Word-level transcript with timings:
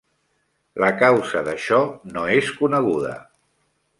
La 0.83 0.89
causa 1.01 1.43
d'això 1.49 1.79
no 2.15 2.25
és 2.39 2.51
coneguda. 2.63 3.15